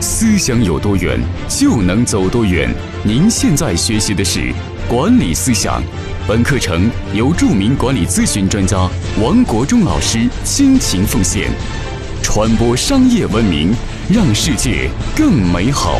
[0.00, 1.18] 思想有多远，
[1.48, 2.72] 就能走多远。
[3.02, 4.52] 您现在学习的是
[4.88, 5.82] 管理思想，
[6.26, 8.88] 本课程由著名管理咨询专家
[9.20, 11.50] 王国忠老师倾情奉献，
[12.22, 13.74] 传播商业文明，
[14.08, 15.98] 让世界更美好。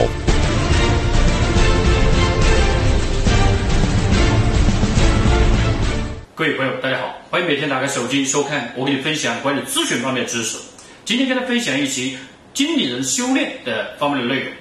[6.37, 10.57] 各位朋友，大家好，欢迎每天打开手机收看我给你分享管理咨询方面的知识。
[11.05, 12.17] 今天跟大家分享一期
[12.59, 14.53] 经理人修炼的方面的内容。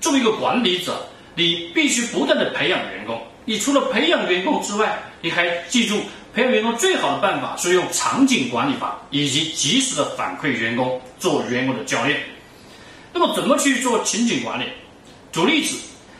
[0.00, 3.22] 作为一个管理者，你必须不断的培养员工。
[3.44, 5.96] 你除了培养员工之外，你还记住
[6.34, 12.18] 培养员工最好的办法是用场景管理法，以及及时的反馈员工，做员工的教练。
[13.12, 14.64] 那么怎么去做情景管理？
[15.30, 15.76] 举例子，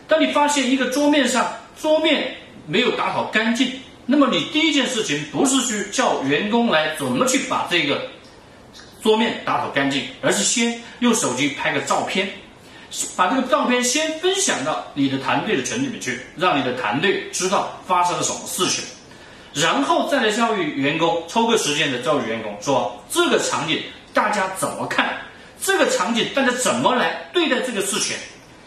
[0.06, 1.52] 当你发现一个桌面上
[1.82, 2.36] 桌面
[2.68, 3.72] 没有打扫干净。
[4.06, 8.08] 那么你第一件事情不是去叫员工来怎么去把这个
[9.06, 12.28] 桌面打扫干净，而是先用手机拍个照片，
[13.14, 18.82] 把这个照片先分享到你的团队的群里面去，让你的团队知道发生了什么事情，
[19.54, 23.80] 然后再来教育员工，抽个时间的教育员工说这个场景
[24.12, 25.16] 大家怎么看，
[25.62, 28.16] 这个场景大家怎么来对待这个事情，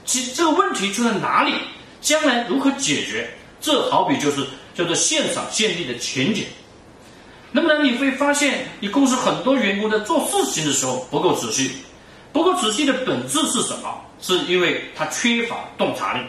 [0.05, 1.53] 其这个问题出在哪里，
[1.99, 4.47] 将来如何解决，这好比就是。
[4.75, 6.45] 叫做现场现地的情景，
[7.51, 11.71] 那么呢，你会发现你公司很多员工在做事情的时候不够仔细，
[12.31, 14.01] 不够仔细的本质是什么？
[14.21, 16.19] 是因为他缺乏洞察力，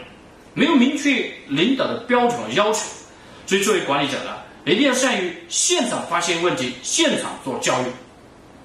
[0.53, 2.79] 没有明确领导的标准和要求。
[3.45, 4.31] 所以作为管理者呢，
[4.65, 7.85] 一定要善于现场发现问题，现场做教育。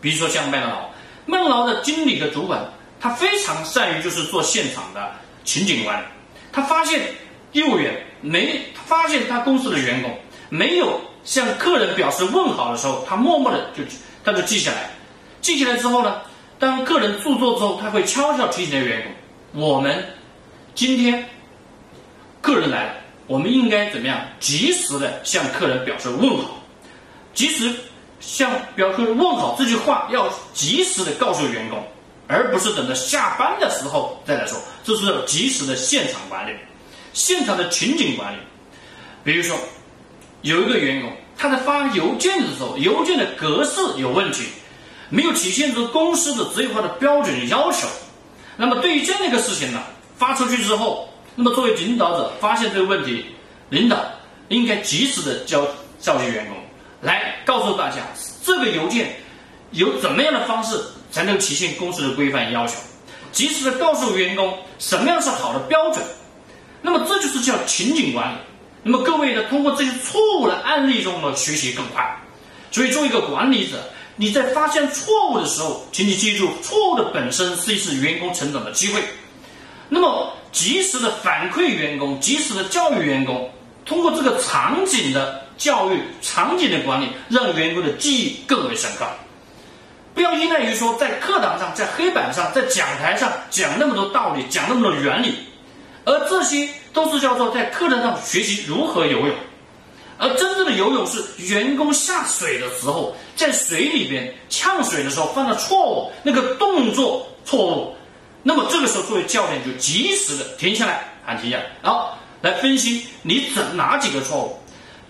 [0.00, 0.90] 比如说像麦当劳，
[1.26, 2.64] 麦当劳的经理的主管，
[3.00, 5.12] 他非常善于就是做现场的
[5.44, 6.06] 情景管理，
[6.52, 7.00] 他发现
[7.52, 8.02] 业务员。
[8.22, 10.10] 没发现他公司的员工
[10.48, 13.82] 没有向客人表示问好的时候，他默默的就
[14.24, 14.90] 他就记下来，
[15.42, 16.22] 记下来之后呢，
[16.58, 19.02] 当客人入座之后，他会悄悄提醒员
[19.52, 20.02] 工：我们
[20.74, 21.28] 今天
[22.40, 22.94] 客人来了，
[23.26, 26.62] 我们应该怎么样及时的向客人表示问好，
[27.34, 27.74] 及时
[28.20, 31.84] 向表示问好这句话要及时的告诉员工，
[32.28, 36.56] 而不是等着下班的时候再来说，这是及时的现场管理。
[37.12, 38.38] 现场的情景管理，
[39.24, 39.58] 比如说
[40.46, 44.44] 有一个员工他在发邮件的时候，邮件的格式有问题，
[45.10, 47.88] 没有体现出公司的职业化的标准要求。
[48.56, 49.82] 那么对于这样的一个事情呢，
[50.16, 53.26] 发出去之后，那么作为领导者发现这个问题，
[53.70, 54.00] 领导
[54.48, 55.66] 应该及时的教
[55.98, 56.56] 教育员工，
[57.00, 57.96] 来告诉大家
[58.44, 59.16] 这个邮件
[59.72, 60.80] 有怎么样的方式
[61.10, 62.74] 才能体现公司的规范要求，
[63.32, 66.02] 及时的告诉员工什么样是好的标准。
[66.82, 68.38] 那么这就是叫情景管理。
[68.88, 72.08] 那么各位呢，通过这些错误的案例中呢，学习更快。
[72.70, 73.82] 所以作为一个管理者，
[74.14, 79.02] 你在发现错误的时候，请你记住，错误的本身是一次员工成长的机会。
[79.88, 83.50] 那么及时的反馈员工，及时的教育员工，
[83.84, 89.04] 通过这个场景的教育、场景的管理，让员工的记忆更为深刻。
[90.14, 95.38] 不要依赖于说在课堂上、在黑板上、在讲台上讲那么多道理，讲那么多原理。
[96.06, 99.34] 而这些都是叫做在课堂上学习如何游泳，
[100.18, 101.20] 而真正的游泳是
[101.52, 107.96] 员工下水的时候，在水里边呛水的时候犯了错误，那个动作错误，
[108.44, 114.56] 那么这个时候作为教练就及时的停下来喊停下，好来分析你怎哪几个错误，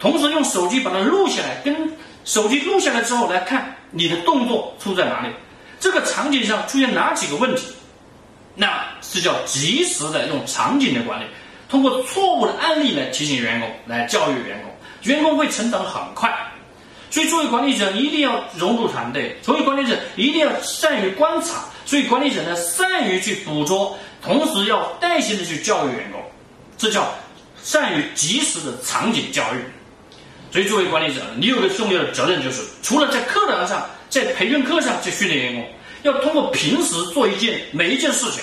[0.01, 1.93] 同时用手机把它录下来，跟
[2.25, 5.29] 手机录下来之后来看你的动作出在哪里，
[5.79, 7.67] 这个场景上出现哪几个问题。
[8.59, 11.27] 那是叫及时的用场景的管理，
[11.69, 14.72] 通过错误的案例来提醒员工，来教育员工，
[15.03, 16.34] 员工会成长很快。
[17.11, 21.65] 所以作为管理者，一定要融入团队；作为管理者，一定要善于观察。
[21.84, 26.21] 所以管理者呢，善于去捕捉，同时要耐心的去教育员工，
[26.78, 27.15] 这叫
[27.62, 29.59] 善于及时的场景教育。
[30.50, 35.65] 所以作为管理者，你有个重要的责任，就是除了在课堂上、在培训课上去训练员工。
[36.03, 38.43] 要通过平时做一件每一件事情，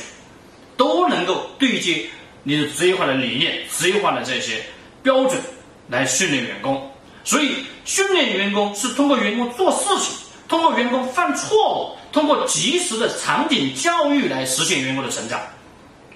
[0.75, 2.06] 都能够对接
[2.44, 4.62] 你的职业化的理念、职业化的这些
[5.01, 5.39] 标准
[5.88, 6.92] 来训练员工。
[7.24, 7.54] 所以，
[7.86, 10.18] 训练员工是通过员工做事情，
[10.50, 15.39] 通过员工犯错误，通过及时的场景教育来实现员工的成长。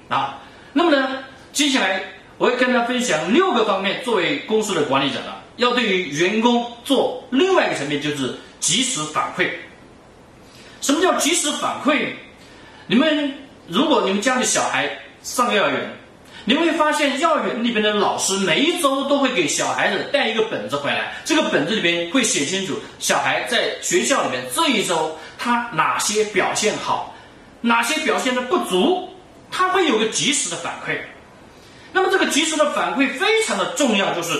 [0.09, 0.37] 啊，
[0.73, 1.23] 那么呢，
[1.53, 2.03] 接下来
[2.37, 9.49] 我会跟大家分享六个方面，作为公司的管理者呢，要对于员工做另外一个层面，就是及时反馈。
[10.87, 12.13] 什么叫及时反馈？
[12.85, 13.33] 你们
[13.67, 14.89] 如果你们家里小孩
[15.21, 15.93] 上幼儿园，
[16.45, 27.13] 你会发现幼儿园里边的老师每一周都会给小孩子带一个本子回来，这个本子里边会写清楚小孩在学校里面这一周他哪些表现好，
[27.59, 29.09] 哪些表现的不足，
[29.51, 30.97] 他会有个及时的反馈。
[31.91, 34.39] 那么这个及时的反馈非常的重要，就是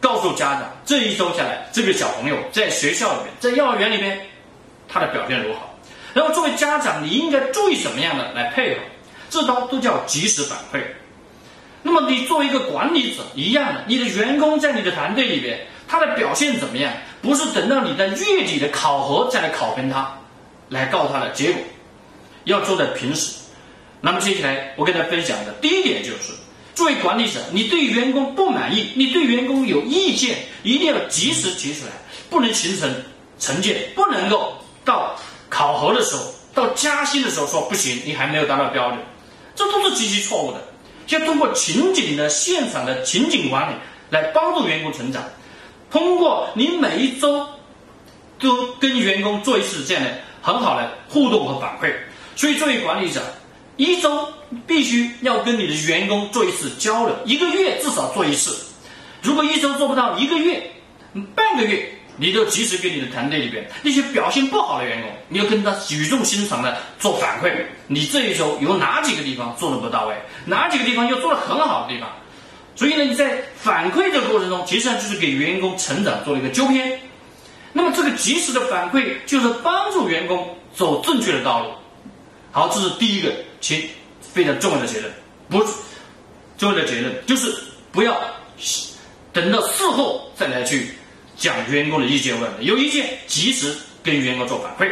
[0.00, 4.20] 告诉家长这一周下来，这个小朋友在学校里面，在幼儿园里面，
[4.88, 5.60] 他的表现如何。
[6.16, 8.80] 然后作为家长，你应该注意什么样的来配合，
[9.28, 10.80] 这都都叫及时反馈。
[11.82, 16.92] 那么你作为一个管理者一样的，你的员工在你的团队里边，他的表现怎么样？
[17.20, 20.16] 不是等到你的月底的考核再来考评他，
[20.68, 21.60] 来告他的结果，
[22.44, 23.34] 要做的平时。
[24.00, 26.32] 那么接下来我跟大家分享的第一点就是，
[26.74, 31.92] 作为管理者，你对员工不满意，你对员工有意见，一定要及时提出来，
[32.30, 32.94] 不能形成
[33.38, 35.14] 成见，不能够到
[35.54, 36.22] 考核的时候，
[36.52, 38.98] 到加薪的时候说不行，你还没有达到标准，
[39.54, 40.58] 这都是极其错误的。
[41.06, 43.76] 要通过情景的现场的情景管理
[44.10, 45.22] 来帮助员工成长，
[45.92, 47.46] 通过你每一周
[48.40, 50.10] 都跟员工做一次这样的
[50.42, 51.94] 很好的互动和反馈。
[52.34, 53.22] 所以作为管理者，
[53.76, 54.28] 一周
[54.66, 58.58] 必须要跟你的员工做一次交流，一个月至少做一次。
[59.22, 60.72] 如果一周做不到，一个月、
[61.36, 61.90] 半个月。
[62.16, 67.52] 你就及时给你的团队里边那些表现不好的员工，你要跟他语重心长的做反馈。
[67.86, 70.14] 你这一周有哪几个地方做的不到位，
[70.44, 72.08] 哪几个地方又做的很好的地方？
[72.76, 76.98] 所以呢，你在反馈的过程中，实际上就是给员工成长做了一个纠偏。
[77.72, 81.70] 那么这个及时的反馈就是帮助员工走正确的道路。
[82.52, 83.90] 好，这是第一个其
[84.20, 85.12] 非常重要的结论。
[85.48, 85.72] 不是，
[86.56, 87.52] 重要的结论就是
[87.90, 88.16] 不要
[89.32, 90.88] 等到事后再来去。
[91.36, 94.90] 讲员工的意见问题，有意见及时跟员工做反馈，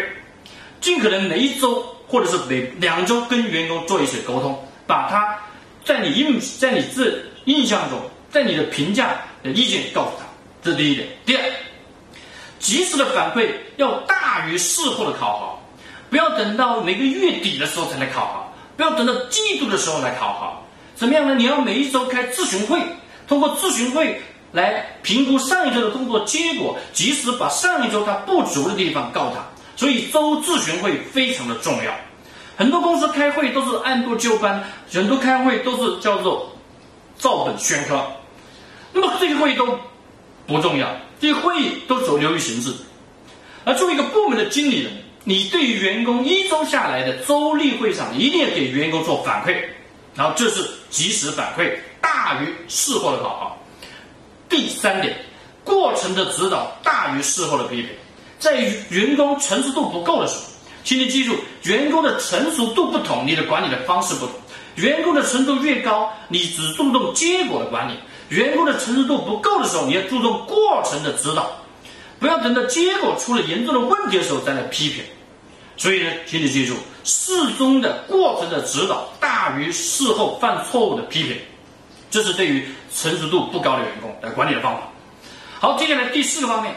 [0.81, 5.39] 尽可能每一周或者是每两周跟员工做一次沟通，把他
[5.85, 8.00] 在你印在你自印象中，
[8.31, 10.25] 在你的评价的意见告诉他，
[10.62, 11.09] 这是第一点。
[11.25, 11.43] 第二，
[12.59, 15.59] 及时的反馈要大于事后的考核，
[16.11, 18.45] 不要等到每个月底的时候才来考核，
[18.77, 20.53] 不要等到季度的时候来考核。
[20.95, 21.35] 怎么样呢？
[21.35, 22.81] 你要每一周开咨询会，
[23.27, 24.21] 通过咨询会。
[24.52, 29.44] 来评估上一周的工作结果，及时把上一周他不足的地方告诉他。
[29.75, 31.93] 所以周咨询会非常的重要。
[32.56, 34.62] 很多公司开会都是按部就班，
[34.93, 36.54] 很多开会都是叫做
[37.19, 38.06] 照本宣科。
[38.93, 39.66] 那么这些会议都
[40.46, 40.87] 不重要，
[41.19, 42.70] 这些会议都走流于形式。
[43.64, 44.93] 而作为一个部门的经理人，
[45.25, 49.56] 你对于员工一周下来的周例会上，一定要给员工做反馈，
[50.14, 53.62] 然后这是及时反馈大于事后的考核。
[54.52, 55.16] 第三点，
[55.64, 57.88] 过程的指导大于事后的批评。
[58.38, 58.60] 在
[58.90, 60.43] 员工成熟度不够的时候，
[60.84, 64.34] 请你记住，员工的成熟度不同，你的管理的方式不同。
[64.75, 67.94] 员工的程度越高，你只注重结果的管理；
[68.28, 71.50] 员工的成熟度不够的时候，你要注重过程的指导，
[72.20, 75.02] 不要等到结果出了严重的问题的时候再来批评。
[75.78, 81.38] 所以呢，请你记住，事中的过程的指导大于事后犯错误的批评。
[82.12, 84.82] 这是对于成熟度不高的员工的管理的方法。
[85.59, 86.75] 好，接下来第四个方面，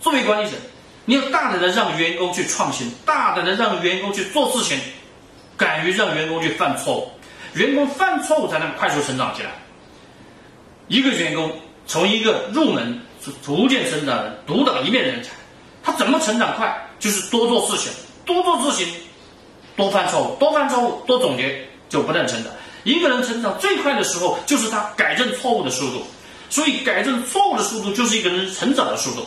[0.00, 0.56] 作为管理者，
[1.04, 4.80] 你要大胆的让员工去创新，大胆的让员工去做事情，
[5.54, 7.10] 敢于让员工去犯错误。
[7.52, 9.50] 员工犯错误才能快速成长起来。
[10.86, 11.52] 一个员工
[11.86, 12.98] 从一个入门
[13.44, 15.30] 逐渐成长的独当一面的人才，
[15.82, 16.74] 他怎么成长快？
[16.98, 17.92] 就是多做事情，
[18.24, 18.94] 多做事情，
[19.76, 22.50] 多犯错误，多犯错误，多总结，就不断成长。
[22.88, 26.02] 一个人成长最快的时候，就是他改正错误的速度。
[26.48, 29.26] 所以，改正错误的速度就是一个人成长的速度。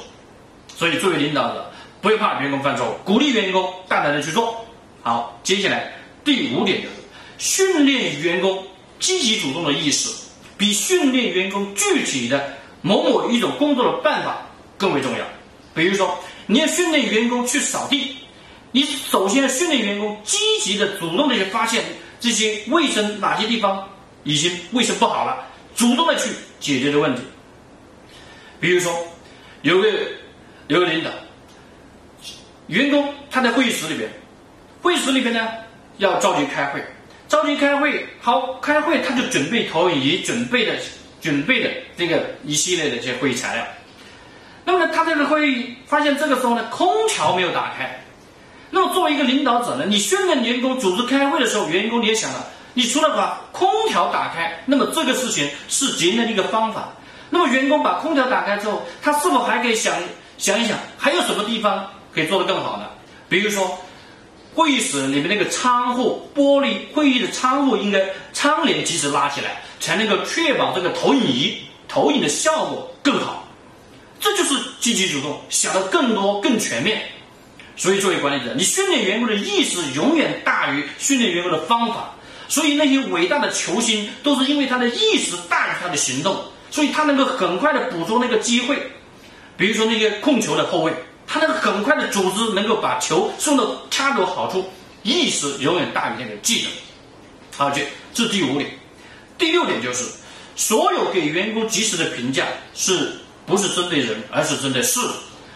[0.75, 4.65] 所以，作为领导者，不要怕员工犯错误，鼓励员工大胆的去做。
[5.03, 6.96] 好，接下来第五点就是
[7.38, 8.65] 训练员工
[9.00, 10.10] 积极主动的意识，
[10.58, 14.41] 比训练员工具体的某某一种工作的办法
[14.80, 15.24] 更为重要。
[15.75, 18.15] 比如说，你要训练员工去扫地，
[18.72, 21.84] 你首先训练员工积极的、主动的去发现。
[22.22, 23.90] 这些卫生哪些地方
[24.24, 25.44] 已经卫生不好了，
[25.75, 27.24] 主动的去解决的问题。
[28.60, 28.94] 比如说，
[29.63, 29.90] 有个
[30.68, 31.10] 有个领导，
[32.68, 34.08] 员工他在会议室里边，
[34.84, 35.48] 会议室里边呢
[35.98, 36.86] 要召集开会，
[37.28, 40.75] 召集开会，好开会他就准备投影仪，准备的
[41.20, 43.66] 准备的这个一系列的这些会议材料。
[44.63, 48.00] 那么，他这个会议发现这个时候呢，空调没有打开。
[48.74, 56.90] 那么作为一个领导者呢，你训练员工组织开会的时候，员工你也想了，你除了把空调打开，那么这个事情是节能的一个方法。
[57.30, 59.94] 那么员工把空调打开之后，他是否还可以想
[60.38, 62.86] 想一想，还有什么地方可以做得更好呢？
[63.28, 63.78] 比如说，
[64.54, 68.01] 会议室里面那个窗户玻璃，会议的窗户应该
[68.34, 73.48] 窗帘及时拉起来，才能够确保这个投影仪投影的效果更好。
[74.20, 77.01] 这就是积极主动，想的更多更全面。
[77.82, 82.14] 所以，作为管理者，你训练员工的意识永远大于训练员工的方法。
[82.48, 88.78] 所以那些伟大的球星都是因为他的意识大于他的行动，所以他能够很快的捕捉那个机会。
[89.58, 90.94] 比如说那些控球的后卫，
[91.26, 94.70] 他能很快的组织，能够把球送到恰到好处。
[95.02, 96.72] 意识永远大于那个技能。
[97.58, 97.82] 好，这
[98.14, 98.70] 这第五点。
[99.40, 100.04] 第六点就是，
[100.56, 102.46] 所有给员工及时的评价，
[102.76, 103.14] 是
[103.48, 105.00] 不是针对人，而是针对事，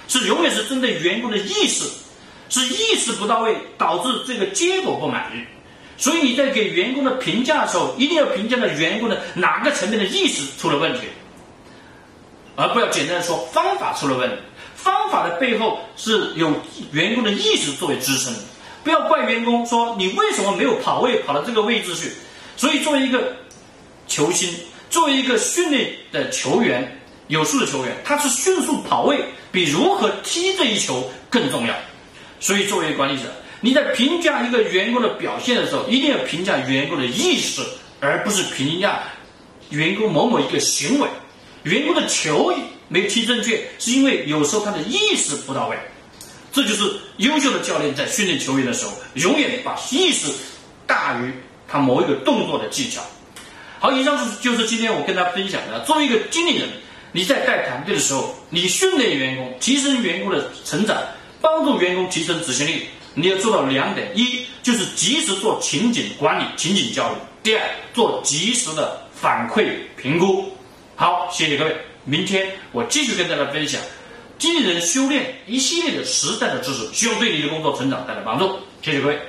[0.07, 1.83] 是永远是针对员工的意识，
[2.49, 5.43] 是意识不到位导致这个结果不满意。
[5.97, 11.07] 所以你在给员工的评价的时候，一定要评价的员工的哪个层面的意识出了问题。
[12.57, 14.35] 而不要简单的说方法出了问题，
[14.75, 16.53] 方法的背后是有
[16.91, 18.33] 员工的意识作为支撑。
[18.83, 22.11] 不要怪员工说你为什么没有跑位跑到这个位置去。
[22.57, 23.35] 所以作为一个
[24.07, 24.53] 球星，
[24.89, 29.19] 作为一个训练的球员，有素的球员，他是迅速跑位
[29.51, 31.73] 比如何踢这一球更重要。
[32.39, 33.23] 所以作为管理者，
[33.61, 37.61] 你在评价一个员工的表现的时候，一定要评价员工的意识，
[37.99, 39.03] 而不是评价
[39.69, 41.07] 员工某某一个行为。
[41.63, 42.53] 员工的球
[42.87, 45.77] 没踢正确，是因为有时候他的意识不到位。
[46.51, 46.83] 这就是
[47.17, 50.31] 优秀的教练在训练球员的时候，永远把意识
[50.85, 51.33] 大于
[51.67, 53.01] 他某一个动作的技巧。
[53.79, 55.79] 好，以上是就是今天我跟大家分享的。
[55.81, 56.69] 作为一个经理人，
[57.11, 60.97] 你在带团队的时候，你训练员工、提升员工的成长，
[61.45, 67.61] 帮助员工提升执行力，你要做到两点：一就是及时做情景管理、情景教育；第二，
[67.93, 70.51] 做及时的反馈评估。
[70.95, 71.77] 好，谢谢各位。
[72.03, 73.79] 明天我继续跟大家分享
[74.39, 78.57] 经理人修炼一系列的实战的知识，希望对你的工作成长带来帮助。
[78.81, 79.19] 谢谢各位。